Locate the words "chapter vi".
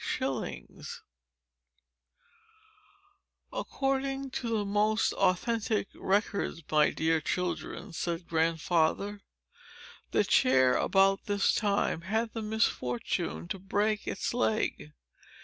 0.03-0.65